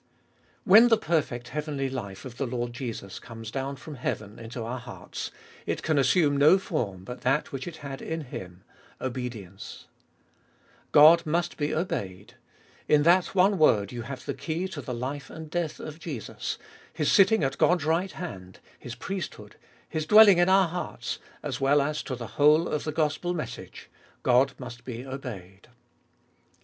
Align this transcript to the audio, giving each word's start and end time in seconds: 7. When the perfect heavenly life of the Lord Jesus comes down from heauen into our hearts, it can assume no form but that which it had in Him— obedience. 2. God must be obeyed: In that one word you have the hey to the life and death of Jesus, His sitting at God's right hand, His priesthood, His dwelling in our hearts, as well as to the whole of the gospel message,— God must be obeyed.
7. 0.61 0.61
When 0.63 0.87
the 0.87 0.97
perfect 0.97 1.49
heavenly 1.49 1.87
life 1.87 2.25
of 2.25 2.37
the 2.37 2.47
Lord 2.47 2.73
Jesus 2.73 3.19
comes 3.19 3.51
down 3.51 3.75
from 3.75 3.97
heauen 3.97 4.39
into 4.39 4.63
our 4.63 4.79
hearts, 4.79 5.29
it 5.67 5.83
can 5.83 5.99
assume 5.99 6.37
no 6.37 6.57
form 6.57 7.03
but 7.03 7.21
that 7.21 7.51
which 7.51 7.67
it 7.67 7.77
had 7.85 8.01
in 8.01 8.21
Him— 8.21 8.63
obedience. 9.09 9.85
2. 10.85 10.87
God 10.93 11.25
must 11.27 11.55
be 11.55 11.71
obeyed: 11.71 12.33
In 12.87 13.03
that 13.03 13.35
one 13.35 13.59
word 13.59 13.91
you 13.91 14.01
have 14.01 14.25
the 14.25 14.33
hey 14.33 14.65
to 14.69 14.81
the 14.81 14.95
life 14.95 15.29
and 15.29 15.51
death 15.51 15.79
of 15.79 15.99
Jesus, 15.99 16.57
His 16.91 17.11
sitting 17.11 17.43
at 17.43 17.59
God's 17.59 17.85
right 17.85 18.11
hand, 18.11 18.59
His 18.79 18.95
priesthood, 18.95 19.55
His 19.87 20.07
dwelling 20.07 20.39
in 20.39 20.49
our 20.49 20.67
hearts, 20.69 21.19
as 21.43 21.61
well 21.61 21.79
as 21.79 22.01
to 22.01 22.15
the 22.15 22.25
whole 22.41 22.67
of 22.67 22.85
the 22.85 22.91
gospel 22.91 23.35
message,— 23.35 23.87
God 24.23 24.53
must 24.57 24.83
be 24.83 25.05
obeyed. 25.05 25.67